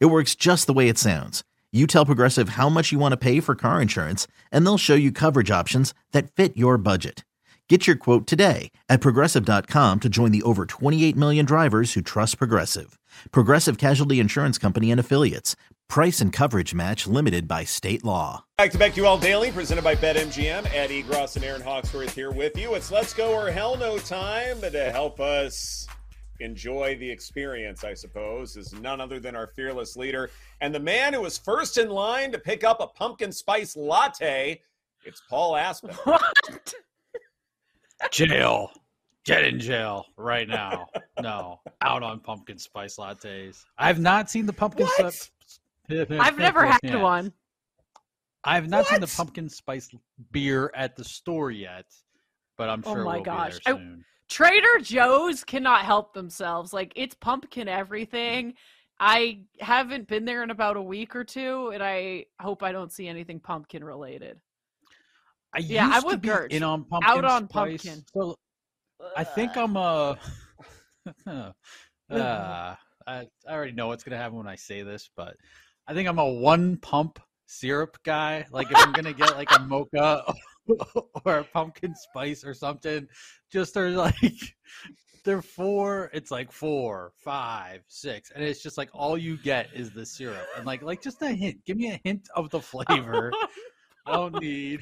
[0.00, 1.42] It works just the way it sounds.
[1.72, 4.94] You tell Progressive how much you want to pay for car insurance, and they'll show
[4.94, 7.24] you coverage options that fit your budget.
[7.68, 12.36] Get your quote today at progressive.com to join the over 28 million drivers who trust
[12.36, 12.98] Progressive.
[13.30, 15.56] Progressive Casualty Insurance Company and Affiliates.
[15.88, 18.44] Price and coverage match limited by state law.
[18.58, 20.70] Back to Back to You All Daily, presented by BetMGM.
[20.74, 22.74] Eddie Gross and Erin Hawksworth here with you.
[22.74, 25.86] It's Let's Go or Hell No time to help us
[26.42, 31.14] enjoy the experience, I suppose, is none other than our fearless leader and the man
[31.14, 34.60] who was first in line to pick up a pumpkin spice latte.
[35.04, 35.94] It's Paul Aspen.
[36.04, 36.74] What?
[38.10, 38.70] jail.
[39.24, 40.88] Get in jail right now.
[41.20, 43.62] No, out on pumpkin spice lattes.
[43.78, 45.14] I've not seen the pumpkin What?
[45.14, 45.30] spice.
[46.10, 46.96] I've never had Yeah.
[46.96, 47.32] one.
[48.44, 49.88] I've not seen the pumpkin spice
[50.32, 51.84] beer at the store yet,
[52.58, 52.90] but I'm sure.
[52.92, 53.58] Oh sure my we'll gosh.
[53.58, 54.04] be there I- soon.
[54.32, 56.72] Trader Joe's cannot help themselves.
[56.72, 58.54] Like it's pumpkin everything.
[58.98, 62.90] I haven't been there in about a week or two, and I hope I don't
[62.90, 64.40] see anything pumpkin related.
[65.54, 67.82] I Yeah, I'm to be in on pumpkin Out on spice.
[67.82, 68.04] pumpkin.
[68.14, 68.38] So
[69.16, 70.16] I think I'm a.
[71.26, 71.52] uh,
[72.10, 72.76] I,
[73.06, 75.36] I already know what's gonna happen when I say this, but
[75.86, 78.46] I think I'm a one pump syrup guy.
[78.50, 80.24] Like if I'm gonna get like a mocha
[81.24, 83.08] or pumpkin spice or something,
[83.50, 84.56] just they're like
[85.24, 86.10] they're four.
[86.12, 90.46] It's like four, five, six, and it's just like all you get is the syrup
[90.56, 91.64] and like like just a hint.
[91.64, 93.32] Give me a hint of the flavor.
[94.06, 94.80] I don't need.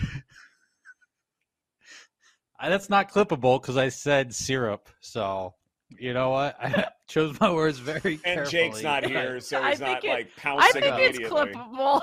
[2.58, 4.88] I, that's not clippable because I said syrup.
[5.00, 5.54] So
[5.98, 6.56] you know what?
[6.62, 8.50] I chose my words very And carefully.
[8.50, 11.52] Jake's not here, so I he's think not it- like I think it's immediately.
[11.54, 12.02] clippable.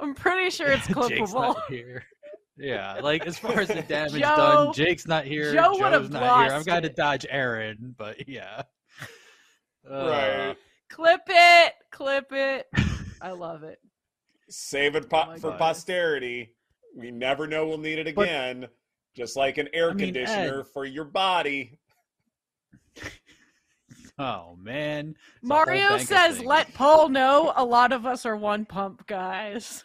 [0.00, 0.96] I'm pretty sure it's Jake's
[1.32, 1.34] clippable.
[1.34, 2.04] not here.
[2.58, 5.52] Yeah, like as far as the damage Joe- done, Jake's not here.
[5.52, 6.30] Joe would've Joe's not here.
[6.30, 6.96] I've glossed got to it.
[6.96, 8.62] dodge Erin, but yeah.
[9.90, 10.56] Uh, Right.
[10.90, 12.66] Clip it, clip it.
[13.22, 13.78] I love it.
[14.50, 15.58] Save it po- Oh for God.
[15.58, 16.54] posterity.
[16.94, 18.66] We never know we'll need it But- again.
[19.16, 21.78] Just like an air I mean, conditioner Ed- for your body.
[24.18, 25.14] Oh man.
[25.36, 29.84] It's Mario says, "Let Paul know." A lot of us are one pump guys.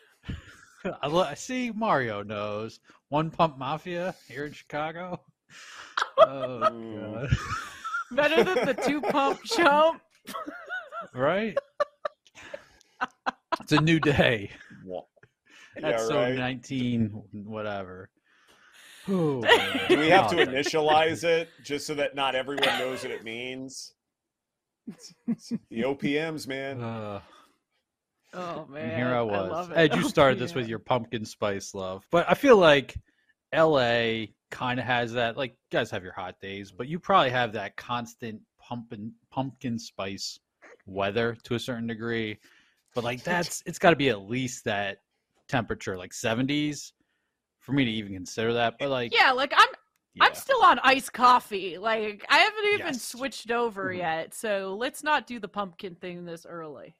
[1.02, 2.80] I see Mario knows
[3.10, 5.22] one pump mafia here in Chicago.
[6.18, 7.22] Oh Mm.
[7.30, 7.38] god.
[8.12, 10.02] Better than the two pump chump.
[11.14, 11.56] right?
[13.62, 14.50] it's a new day.
[14.84, 15.04] Wa-
[15.80, 16.36] That's yeah, so right.
[16.36, 18.10] 19 whatever.
[19.10, 19.42] Oh,
[19.90, 23.92] Do we have to initialize it just so that not everyone knows what it means?
[25.70, 26.82] The OPMs, man.
[26.82, 27.20] Uh,
[28.34, 29.52] Oh man, and here I was.
[29.52, 29.78] love it.
[29.78, 30.62] Ed, you started this yeah.
[30.62, 32.96] with your pumpkin spice love, but I feel like
[33.54, 35.38] LA kind of has that.
[35.38, 39.78] Like, you guys have your hot days, but you probably have that constant pumpkin pumpkin
[39.78, 40.40] spice
[40.86, 42.38] weather to a certain degree.
[42.96, 45.00] But like, that's it's got to be at least that
[45.48, 46.94] temperature, like 70s,
[47.60, 48.76] for me to even consider that.
[48.80, 49.70] But like, Yeah, like I'm
[50.16, 50.26] yeah.
[50.26, 51.78] I'm still on iced coffee.
[51.78, 53.04] Like I haven't even Yes.
[53.04, 53.98] switched over Mhm.
[53.98, 54.34] yet.
[54.34, 56.96] So let's not do the pumpkin thing this early.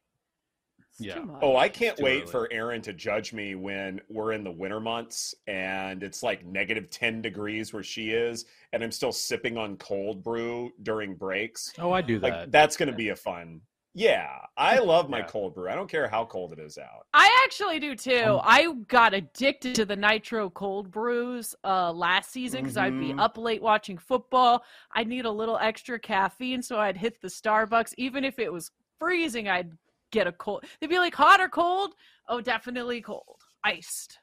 [0.94, 1.16] It's Yeah.
[1.16, 1.40] Too much.
[1.42, 2.32] Oh, I can't wait early.
[2.32, 6.90] for Erin to judge me when we're in the winter months and it's like negative
[6.90, 11.74] 10 degrees where she is, and I'm still sipping on cold brew during breaks.
[11.80, 12.30] oh, I do that.
[12.42, 13.62] Like, that's going to be a fun.
[13.96, 14.28] Yeah,
[14.58, 15.26] I love my Yeah.
[15.28, 15.70] cold brew.
[15.70, 17.06] I don't care how cold it is out.
[17.14, 18.26] I actually do too.
[18.26, 23.14] Um, I got addicted to the nitro cold brews uh last season because I'd be
[23.14, 23.20] Mhm.
[23.20, 24.64] up late watching football.
[24.92, 27.94] I'd need a little extra caffeine, so I'd hit the Starbucks.
[27.98, 29.72] Even if it was freezing, I'd
[30.14, 30.64] get a cold.
[30.80, 31.96] They'd be like hot or cold.
[32.30, 34.20] Oh, definitely cold, iced.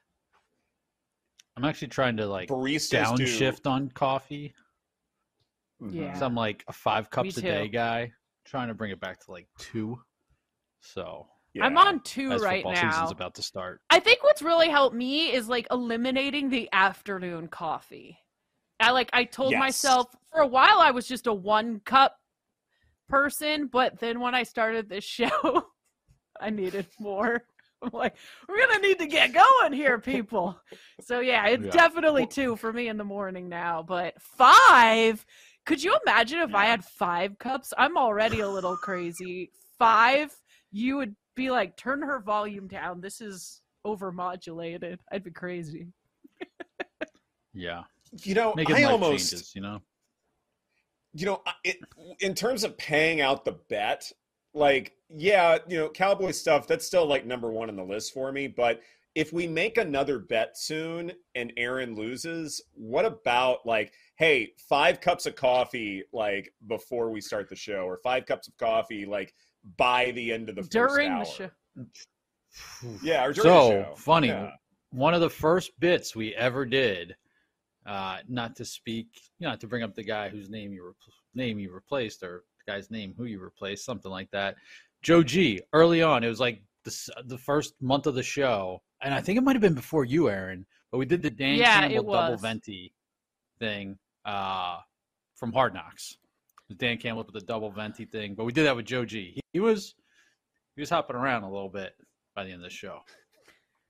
[1.55, 3.23] I'm actually trying to like Baristas do.
[3.25, 4.53] downshift on coffee.
[5.91, 6.13] Yeah.
[6.13, 8.11] So I'm like a five cups a day guy,
[8.45, 9.99] trying to bring it back to like two.
[10.79, 11.27] So
[11.61, 12.89] I'm on two as right now.
[12.89, 13.81] season's about to start.
[13.89, 18.17] I think what's really helped me is like eliminating the afternoon coffee.
[18.79, 19.59] I like I told Yes.
[19.59, 22.15] myself for a while I was just a one cup
[23.09, 25.65] person, but then when I started this show,
[26.41, 27.43] I needed more.
[27.83, 28.15] I'm like,
[28.47, 30.59] we're gonna need to get going here, people.
[30.99, 31.71] So yeah, it's Yeah.
[31.71, 33.81] definitely two for me in the morning now.
[33.81, 35.25] But five,
[35.65, 37.73] could you imagine if I had five cups?
[37.77, 39.51] I'm already a little crazy.
[39.79, 40.35] Five,
[40.71, 43.01] you would be like, turn her volume down.
[43.01, 44.99] This is overmodulated.
[45.11, 45.87] I'd be crazy.
[47.53, 47.83] Yeah,
[48.23, 49.55] You know, making I life almost changes.
[49.55, 49.81] You know,
[51.13, 51.77] you know, it,
[52.21, 54.09] in terms of paying out the bet,
[54.53, 58.31] like, yeah, you know, Cowboy stuff, that's still like number one on the list for
[58.31, 58.47] me.
[58.47, 58.81] But
[59.15, 65.25] if we make another bet soon and Erin loses, what about like, hey, five cups
[65.25, 69.33] of coffee, like before we start the show, or five cups of coffee, like
[69.77, 71.25] by the end of the first During hour?
[71.25, 71.49] the show.
[73.01, 73.95] Yeah, or during so the show.
[73.95, 74.27] funny.
[74.27, 74.51] Yeah.
[74.91, 77.15] One of the first bits we ever did,
[77.85, 79.07] uh, not to speak,
[79.39, 82.71] not to bring up the guy whose name you re- name you replaced, or the
[82.71, 84.55] guy's name who you replaced, something like that.
[85.01, 85.61] Joe G.
[85.73, 89.37] Early on, it was like the the first month of the show, and I think
[89.37, 90.65] it might have been before you, Erin.
[90.91, 92.93] But we did the Dan Yeah, Campbell double venti
[93.59, 94.79] thing uh,
[95.35, 96.17] from Hard Knocks.
[96.77, 99.31] Dan Campbell with the double venti thing, but we did that with Joe G.
[99.35, 99.95] He, he was
[100.75, 101.93] he was hopping around a little bit
[102.35, 102.99] by the end of the show.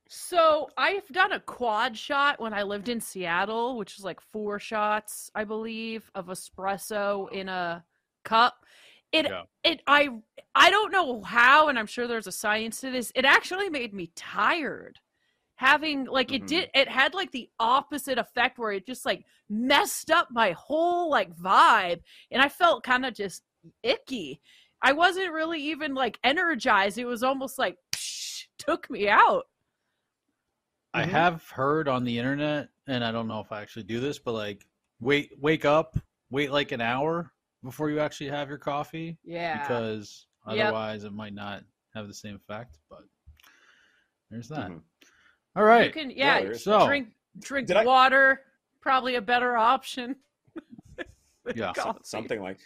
[0.08, 4.58] So I've done a quad shot when I lived in Seattle, which is like four
[4.58, 7.82] shots, I believe, of espresso in a
[8.24, 8.64] cup.
[9.12, 9.44] It Yeah.
[9.64, 10.08] it I
[10.54, 13.12] I don't know how, and I'm sure there's a science to this.
[13.14, 14.98] It actually made me tired.
[15.56, 16.48] Having like it Mhm.
[16.48, 21.10] did it had like the opposite effect where it just like messed up my whole
[21.10, 23.44] like vibe and I felt kind of just
[23.82, 24.40] icky.
[24.82, 26.98] I wasn't really even like energized.
[26.98, 29.44] It was almost like psh, took me out.
[30.94, 31.10] I Mhm.
[31.10, 34.32] have heard on the internet, and I don't know if I actually do this, but
[34.32, 34.66] like
[35.00, 35.96] wait, wake up,
[36.30, 37.32] wait like an hour
[37.62, 39.60] before you actually have your coffee, Yeah.
[39.60, 40.66] because Yep.
[40.66, 41.64] otherwise it might not
[41.94, 42.78] have the same effect.
[42.90, 43.04] But
[44.30, 44.70] there's that.
[44.70, 44.82] Mhm.
[45.54, 48.42] All you can Yeah, yeah, there is so drink drink Did I- water,
[48.80, 50.16] probably a better option.
[51.56, 51.72] Yeah.
[51.72, 52.00] Coffee.
[52.04, 52.60] something like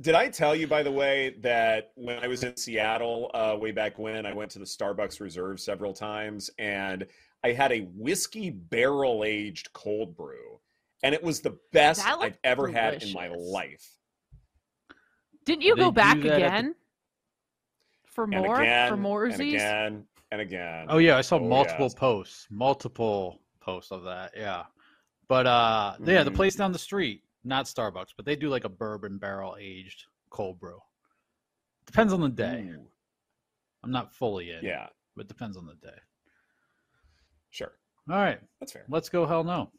[0.00, 3.72] did i tell you by the way that when i was in seattle uh, way
[3.72, 7.04] back when i went to the starbucks reserve several times and
[7.42, 10.60] i had a whiskey barrel aged cold brew
[11.02, 13.86] and it was the best i've looked ever had in my life
[15.44, 16.74] Didn't you They go back that at the- again
[18.04, 21.86] for more again for more and again and again Oh yeah, I saw Oh, multiple
[21.86, 21.94] yes.
[21.94, 24.32] posts, multiple posts of that.
[24.36, 24.64] Yeah,
[25.28, 28.68] but uh, yeah, the place down the street, not Starbucks, but they do like a
[28.68, 30.78] bourbon barrel aged cold brew.
[31.86, 32.70] Depends on the day.
[32.74, 32.86] Ooh,
[33.84, 34.62] I'm not fully in.
[34.64, 35.98] yeah but depends on the day.
[37.50, 37.72] sure
[38.10, 39.26] All right, that's fair let's go.
[39.26, 39.70] Hell no.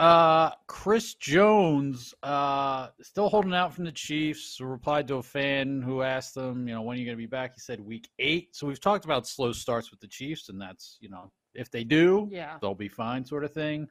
[0.00, 4.58] Uh, Chris Jones, uh, still holding out from the Chiefs.
[4.58, 7.26] Replied to a fan who asked them, you know, when are you going to be
[7.26, 7.52] back?
[7.52, 8.56] He said week eight.
[8.56, 11.84] So we've talked about slow starts with the Chiefs, and that's, you know, if they
[11.84, 12.56] do, Yeah.
[12.62, 13.88] they'll be fine, sort of thing.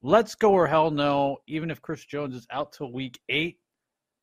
[0.00, 1.38] Let's go or hell no.
[1.48, 3.58] Even if Chris Jones is out till week eight,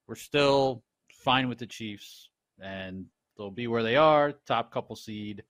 [0.07, 2.29] we're still fine with the Chiefs,
[2.61, 3.07] and
[3.38, 5.43] they'll be where they are, top couple seed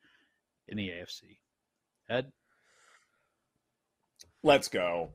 [0.67, 1.37] in the AFC.
[2.09, 2.31] Ed?
[4.41, 5.11] let's go.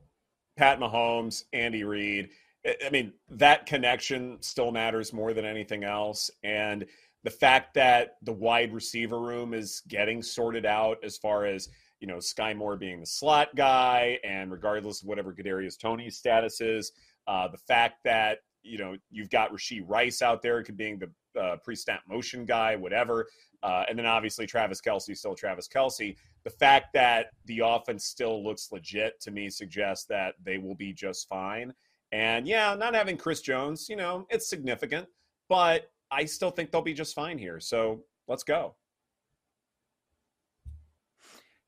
[0.61, 2.29] Pat Mahomes, Andy Reid.
[2.63, 6.29] I- mean, that connection still matters more than anything else.
[6.43, 6.85] And
[7.23, 11.67] the fact that the wide receiver room is getting sorted out as far as,
[11.99, 16.61] you know, Skyy Moore being the slot guy, and regardless of whatever Kadarius Toney's status
[16.61, 16.91] is,
[17.25, 21.11] uh, the fact that, you know, you've got Rashee Rice out there could being the
[21.39, 23.27] uh, pre-snap motion guy, whatever.
[23.63, 28.43] Uh, and then obviously Travis Kelce, still Travis Kelce the fact that the offense still
[28.43, 31.73] looks legit to me suggests that they will be just fine.
[32.11, 35.07] And yeah, not having Chris Jones, you know, it's significant,
[35.47, 37.59] but I still think they'll be just fine here.
[37.59, 38.75] So let's go.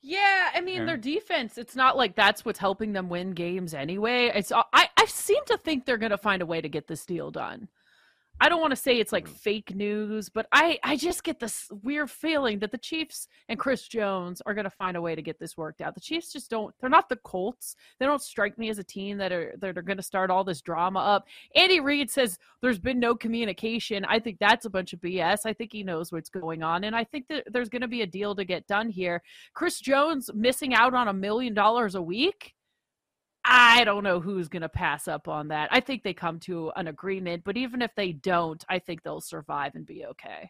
[0.02, 0.86] Yeah, I mean Yeah.
[0.86, 1.58] their defense.
[1.58, 4.32] It's not like that's what's helping them win games anyway.
[4.36, 7.32] It's I I seem to think they're gonna find a way to get this deal
[7.32, 7.70] done.
[8.44, 9.38] I don't want to say it's like Mhm.
[9.38, 13.88] fake news, but I I just get this weird feeling that the Chiefs and Chris
[13.88, 15.96] Jones are gonna find a way to get this worked out.
[15.96, 16.76] The Chiefs just don't.
[16.82, 17.78] They're not the Colts.
[18.00, 20.62] They don't strike me as a team that are that are gonna start all this
[20.62, 21.26] drama up.
[21.56, 24.04] Andy Reid says there's been no communication.
[24.04, 25.46] I think that's a bunch of BS.
[25.46, 28.08] I think he knows what's going on, and I think that there's gonna be a
[28.08, 29.24] deal to get done here.
[29.54, 32.56] Chris Jones missing out on a million dollars a week.
[33.46, 35.70] I don't know who's going to pass up on that.
[35.72, 39.22] I think they come to an agreement, but even if they don't, I think they'll
[39.22, 40.50] survive and be okay.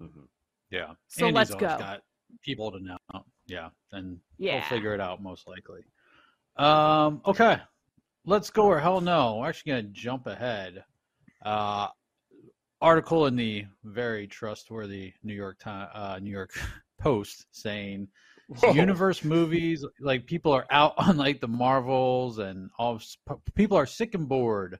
[0.00, 0.28] Mhm.
[0.70, 0.94] Yeah.
[1.08, 1.78] So Andy's let's go.
[1.78, 2.02] Got
[2.42, 2.98] people to know.
[3.46, 4.60] Yeah, and Yeah.
[4.60, 5.84] they'll figure it out most likely.
[6.56, 7.22] Um.
[7.26, 7.60] Okay.
[8.24, 9.36] Let's go or hell no.
[9.36, 10.84] We're actually gonna jump ahead.
[11.42, 11.88] Uh,
[12.80, 16.50] article in the very trustworthy New York Time, uh, New York
[16.98, 18.08] Post saying
[18.48, 18.72] Whoa.
[18.72, 23.00] universe movies like people are out on like the marvels and all
[23.54, 24.78] people are sick and bored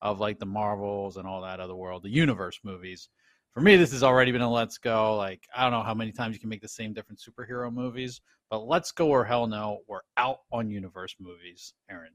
[0.00, 3.08] of like the marvels and all that other world the universe movies
[3.52, 5.16] for me, this has already been a let's go.
[5.16, 8.20] Like, I don't know how many times you can make the same different superhero movies,
[8.50, 9.80] but let's go or hell no.
[9.86, 12.12] We're out on universe movies, Erin.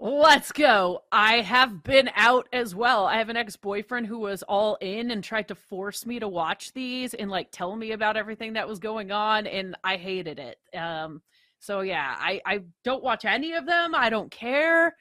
[0.00, 1.02] Let's go.
[1.10, 3.06] I have been out as well.
[3.06, 6.28] I have an ex boyfriend who was all in and tried to force me to
[6.28, 10.38] watch these and like tell me about everything that was going on, and I hated
[10.38, 10.58] it.
[10.76, 11.20] Um,
[11.58, 13.92] so yeah, I I don't watch any of them.
[13.92, 14.94] I don't care.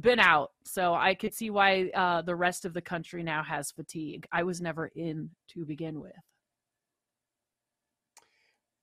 [0.00, 3.70] Been out, so I could see why uh, the rest of the country now has
[3.70, 4.26] fatigue.
[4.32, 6.12] I was never in to begin with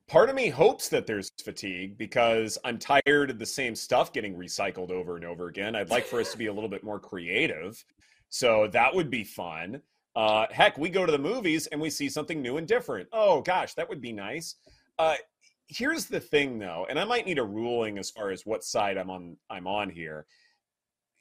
[0.09, 4.35] part of me hopes that there's fatigue because I'm tired of the same stuff getting
[4.35, 5.75] recycled over and over again.
[5.75, 7.81] I'd like for us to be a little bit more creative.
[8.29, 9.81] So that would be fun.
[10.15, 13.07] Uh, heck, we go to the movies and we see something new and different.
[13.13, 14.55] Oh gosh, that would be nice.
[14.97, 15.15] Uh,
[15.67, 18.97] here's the thing though, and I might need a ruling as far as what side
[18.97, 20.25] I'm on I'm on here.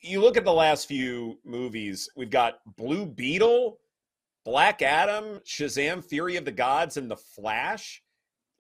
[0.00, 3.78] You look at the last few movies, we've got Blue Beetle,
[4.44, 8.02] Black Adam, Shazam Fury of the Gods, and The Flash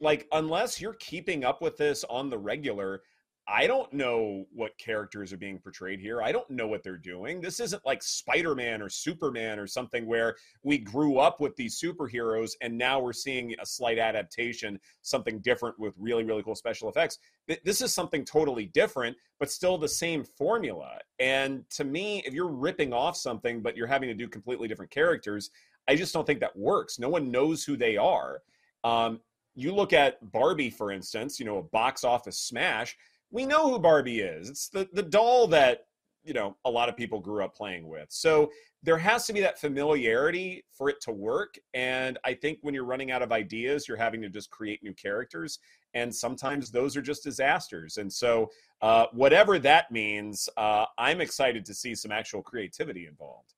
[0.00, 3.02] like unless you're keeping up with this on the regular
[3.50, 6.20] I don't know what characters are being portrayed here.
[6.20, 7.40] I don't know what they're doing.
[7.40, 11.80] This isn't like Spider Man or Superman or something where we grew up with these
[11.80, 16.90] superheroes and now we're seeing a slight adaptation, something different with really, really cool special
[16.90, 17.18] effects.
[17.64, 20.98] This is something totally different, but still the same formula.
[21.18, 24.90] And to me, if you're ripping off something, but you're having to do completely different
[24.90, 25.48] characters,
[25.88, 26.98] I just don't think that works.
[26.98, 28.42] No one knows who they are.
[28.84, 29.20] Um,
[29.58, 32.96] you look at Barbie, for instance, you know, a box office smash.
[33.32, 34.48] We know who Barbie is.
[34.48, 35.86] It's the, the doll that,
[36.22, 38.06] you know, a lot of people grew up playing with.
[38.08, 38.52] So
[38.84, 41.56] there has to be that familiarity for it to work.
[41.74, 44.94] And I think when you're running out of ideas, you're having to just create new
[44.94, 45.58] characters.
[45.92, 47.96] And sometimes those are just disasters.
[47.96, 48.50] And so,
[48.80, 53.54] uh, whatever that means, uh, I'm excited to see some actual creativity involved.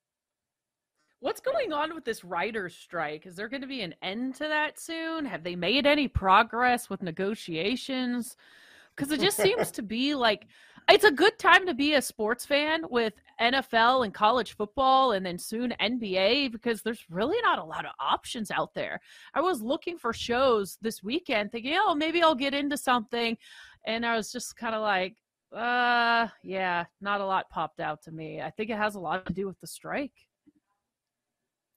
[1.21, 3.27] What's going on with this writer's strike?
[3.27, 5.23] Is there going to be an end to that soon?
[5.25, 8.35] Have they made any progress with negotiations?
[8.95, 10.47] Because it just seems to be like
[10.89, 15.23] it's a good time to be a sports fan with NFL and college football and
[15.23, 18.99] then soon NBA because there's really not a lot of options out there.
[19.35, 23.37] I was looking for shows this weekend thinking, oh, maybe I'll get into something.
[23.85, 25.15] And I was just kind of like,
[25.55, 28.41] uh, yeah, not a lot popped out to me.
[28.41, 30.27] I think it has a lot to do with the strike.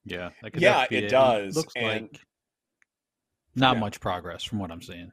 [0.05, 1.57] Yeah, yeah, it, it does.
[1.57, 2.21] Looks and, like
[3.55, 3.81] not yeah.
[3.81, 5.13] much progress from what I'm seeing.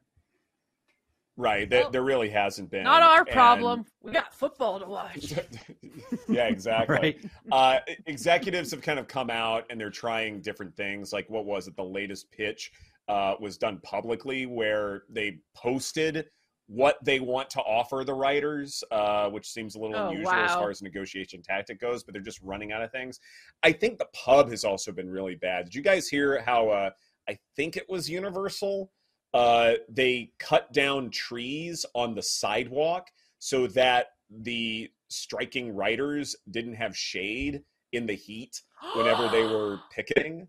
[1.37, 2.83] Right, there, there really hasn't been.
[2.83, 3.79] Not our problem.
[3.79, 3.87] And...
[4.03, 5.33] We got football to watch.
[6.29, 6.95] yeah, exactly.
[6.95, 7.25] right.
[7.51, 11.13] Uh, executives have kind of come out and they're trying different things.
[11.13, 11.75] Like, what was it?
[11.75, 12.71] The latest pitch
[13.07, 16.27] uh, was done publicly, where they posted
[16.71, 20.45] what they want to offer the writers, uh, which seems a little oh, unusual wow.
[20.45, 23.19] as far as negotiation tactic goes, but they're just running out of things.
[23.61, 25.65] I think the pub has also been really bad.
[25.65, 26.91] Did you guys hear how uh,
[27.27, 28.89] I think it was Universal?
[29.33, 33.09] Uh, they cut down trees on the sidewalk
[33.39, 38.61] so that the striking writers didn't have shade in the heat
[38.95, 40.47] whenever they were picketing.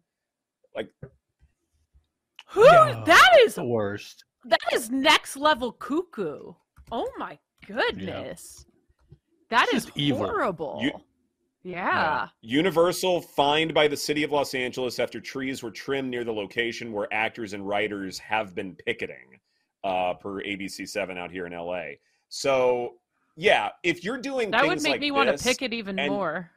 [0.77, 0.89] Like,
[2.47, 2.65] who?
[2.65, 4.25] that is the worst.
[4.45, 6.55] That is next level cuckoo.
[6.91, 8.65] Oh my goodness.
[9.11, 9.17] Yeah.
[9.51, 10.81] That is horrible.
[10.83, 10.93] You,
[11.63, 12.29] yeah.
[12.41, 16.93] Universal fined by the city of Los Angeles after trees were trimmed near the location
[16.93, 19.39] where actors and writers have been picketing,
[19.85, 21.93] uh, per ABC Seven out here in LA.
[22.29, 22.95] So
[23.37, 26.51] yeah, if you're doing that would make like me want to picket even and, more.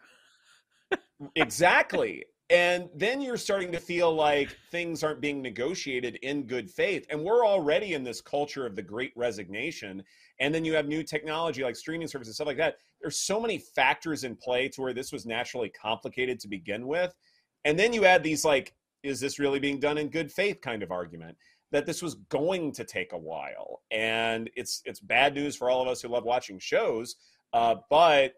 [1.35, 2.25] exactly.
[2.51, 7.07] And then you're starting to feel like things aren't being negotiated in good faith.
[7.09, 10.03] And we're already in this culture of the great resignation.
[10.39, 12.77] And then you have new technology like streaming services, stuff like that.
[13.01, 17.15] There's so many factors in play to where this was naturally complicated to begin with.
[17.63, 20.83] And then you add these like, is this really being done in good faith kind
[20.83, 21.37] of argument
[21.71, 23.81] that this was going to take a while.
[23.91, 27.15] And it's it's bad news for all of us who love watching shows.
[27.53, 28.35] Uh, but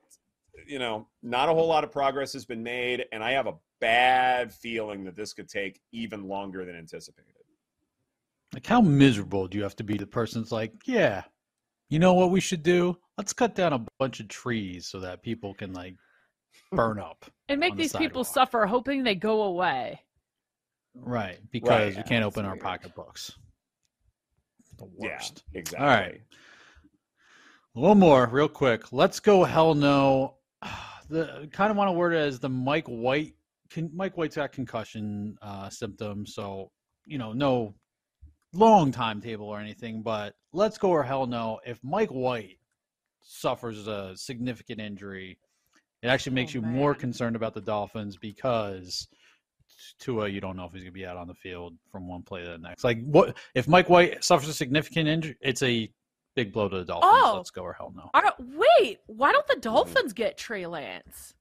[0.66, 3.54] you know, not a whole lot of progress has been made, and I have a
[3.80, 7.34] bad feeling that this could take even longer than anticipated.
[8.54, 9.98] Like, how miserable do you have to be?
[9.98, 11.24] The person's like, yeah,
[11.90, 12.98] you know what we should do?
[13.18, 15.96] Let's cut down a bunch of trees so that people can like
[16.72, 20.02] burn up and make these people suffer, hoping they go away.
[20.96, 21.98] Right, because right.
[21.98, 23.34] we can't open our pocketbooks.
[24.78, 25.44] The worst.
[25.54, 25.88] Yeah, exactly.
[25.88, 26.22] All right.
[27.74, 28.92] One more, real quick.
[28.92, 29.44] Let's go.
[29.44, 30.36] Hell no.
[31.10, 33.36] The kind of want to word it as the Mike White
[33.74, 36.72] con- Mike White's got concussion uh, symptoms, so
[37.06, 37.74] you know, no
[38.54, 40.02] long timetable or anything.
[40.02, 41.60] But let's go or hell no.
[41.66, 42.60] If Mike White
[43.22, 45.38] suffers a significant injury
[46.02, 49.08] It actually makes Oh, you more concerned about the Dolphins because
[50.00, 52.24] Tua, you don't know if he's going to be out on the field from one
[52.24, 52.84] play to the next.
[52.84, 55.36] Like, what if Mike White suffers a significant injury?
[55.42, 55.92] It's a
[56.36, 57.12] big blow to the Dolphins.
[57.14, 57.34] Oh.
[57.36, 58.10] Let's go or hell no.
[58.80, 61.34] Wait, why don't the Dolphins get Trey Lance?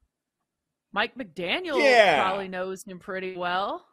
[0.93, 2.23] Mike McDaniel Yeah.
[2.23, 3.87] probably knows him pretty well.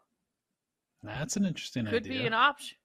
[1.04, 2.00] That's an interesting idea.
[2.00, 2.22] Could idea.
[2.22, 2.78] be an option.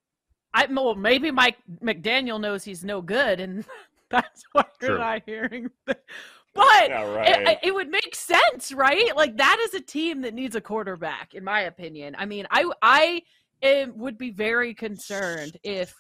[0.55, 3.65] I well, maybe Mike McDaniel knows he's no good, and
[4.11, 5.71] that's why you're not hearing.
[5.87, 5.97] The,
[6.55, 7.59] but Yeah, it, right.
[7.63, 9.15] it would make sense, right?
[9.15, 12.17] Like that is a team that needs a quarterback, in my opinion.
[12.19, 13.23] I mean, I I
[13.63, 15.95] am, would be very concerned if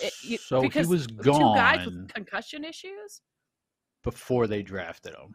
[0.00, 3.20] it, you- so he because was two guys with concussion issues.
[4.04, 5.34] before they drafted him,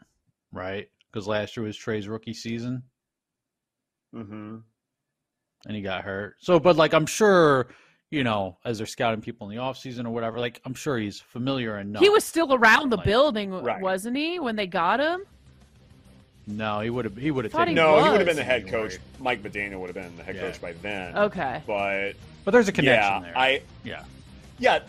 [0.52, 0.88] right?
[1.12, 2.84] Because last year was Trey's rookie season.
[4.14, 4.58] hmm
[5.68, 6.38] and he got hurt.
[6.40, 7.68] So, but like I'm sure,
[8.10, 11.20] you know, as they're scouting people in the offseason or whatever, like I'm sure he's
[11.20, 12.02] familiar enough.
[12.02, 13.80] He was still around the Like- building, Right.
[13.80, 15.22] wasn't he, when they got him?
[16.48, 18.36] no, he would have he would have Thought taken he No, he would have been
[18.36, 18.98] the head coach.
[19.20, 20.42] Mike McDaniel would have been the head Yeah.
[20.42, 21.16] coach by then.
[21.16, 21.62] Okay.
[21.68, 22.14] But
[22.44, 23.38] But there's a connection yeah, there.
[23.38, 24.04] I yeah.
[24.58, 24.80] yeah,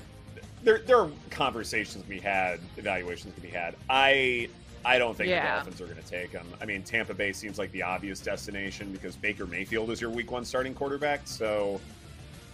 [0.64, 3.76] there there are conversations to be had, evaluations to be had.
[3.90, 4.48] I
[4.84, 5.42] I don't think Yeah.
[5.42, 6.46] the Dolphins are going to take him.
[6.60, 10.30] I mean, Tampa Bay seems like the obvious destination because Baker Mayfield is your Week
[10.30, 11.20] One starting quarterback.
[11.24, 11.80] So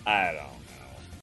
[0.07, 0.51] I don't know.